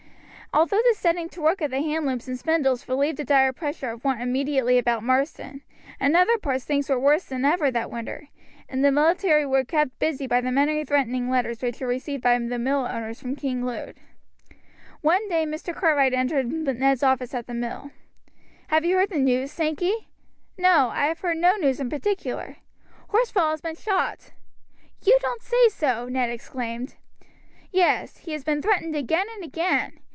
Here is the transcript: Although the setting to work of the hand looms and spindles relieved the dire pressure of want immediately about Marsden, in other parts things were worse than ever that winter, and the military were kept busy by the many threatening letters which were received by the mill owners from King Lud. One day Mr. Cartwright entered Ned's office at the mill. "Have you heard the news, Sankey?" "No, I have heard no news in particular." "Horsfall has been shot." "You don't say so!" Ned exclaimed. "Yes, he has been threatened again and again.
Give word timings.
Although 0.53 0.81
the 0.89 0.95
setting 0.97 1.29
to 1.29 1.41
work 1.41 1.61
of 1.61 1.71
the 1.71 1.81
hand 1.81 2.05
looms 2.05 2.27
and 2.27 2.37
spindles 2.37 2.89
relieved 2.89 3.15
the 3.17 3.23
dire 3.23 3.53
pressure 3.53 3.89
of 3.91 4.03
want 4.03 4.19
immediately 4.19 4.77
about 4.77 5.01
Marsden, 5.01 5.61
in 5.97 6.13
other 6.13 6.37
parts 6.37 6.65
things 6.65 6.89
were 6.89 6.99
worse 6.99 7.23
than 7.23 7.45
ever 7.45 7.71
that 7.71 7.89
winter, 7.89 8.27
and 8.67 8.83
the 8.83 8.91
military 8.91 9.45
were 9.45 9.63
kept 9.63 9.97
busy 9.97 10.27
by 10.27 10.41
the 10.41 10.51
many 10.51 10.83
threatening 10.83 11.29
letters 11.29 11.61
which 11.61 11.79
were 11.79 11.87
received 11.87 12.21
by 12.21 12.37
the 12.37 12.59
mill 12.59 12.85
owners 12.85 13.17
from 13.21 13.37
King 13.37 13.63
Lud. 13.63 13.95
One 14.99 15.29
day 15.29 15.45
Mr. 15.45 15.73
Cartwright 15.73 16.13
entered 16.13 16.51
Ned's 16.51 17.01
office 17.01 17.33
at 17.33 17.47
the 17.47 17.53
mill. 17.53 17.91
"Have 18.67 18.83
you 18.83 18.97
heard 18.97 19.09
the 19.09 19.19
news, 19.19 19.53
Sankey?" 19.53 20.09
"No, 20.57 20.89
I 20.89 21.05
have 21.05 21.21
heard 21.21 21.37
no 21.37 21.55
news 21.55 21.79
in 21.79 21.89
particular." 21.89 22.57
"Horsfall 23.13 23.51
has 23.51 23.61
been 23.61 23.75
shot." 23.77 24.33
"You 25.01 25.17
don't 25.21 25.41
say 25.41 25.69
so!" 25.69 26.09
Ned 26.09 26.29
exclaimed. 26.29 26.95
"Yes, 27.71 28.17
he 28.17 28.33
has 28.33 28.43
been 28.43 28.61
threatened 28.61 28.97
again 28.97 29.27
and 29.33 29.45
again. 29.45 29.97